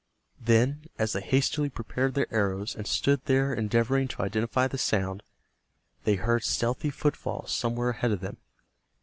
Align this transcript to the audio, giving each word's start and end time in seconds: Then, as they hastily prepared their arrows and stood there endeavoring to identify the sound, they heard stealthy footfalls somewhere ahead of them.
Then, 0.39 0.85
as 0.97 1.13
they 1.13 1.21
hastily 1.21 1.69
prepared 1.69 2.15
their 2.15 2.25
arrows 2.33 2.75
and 2.75 2.87
stood 2.87 3.23
there 3.25 3.53
endeavoring 3.53 4.07
to 4.07 4.23
identify 4.23 4.67
the 4.67 4.79
sound, 4.79 5.21
they 6.05 6.15
heard 6.15 6.43
stealthy 6.43 6.89
footfalls 6.89 7.51
somewhere 7.51 7.91
ahead 7.91 8.11
of 8.11 8.19
them. 8.21 8.37